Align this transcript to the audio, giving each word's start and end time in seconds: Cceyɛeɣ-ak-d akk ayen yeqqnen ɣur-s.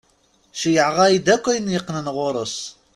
Cceyɛeɣ-ak-d 0.53 1.27
akk 1.35 1.45
ayen 1.51 1.73
yeqqnen 1.73 2.07
ɣur-s. 2.15 2.57